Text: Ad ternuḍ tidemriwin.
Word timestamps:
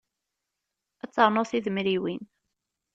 Ad 1.03 1.11
ternuḍ 1.11 1.45
tidemriwin. 1.47 2.23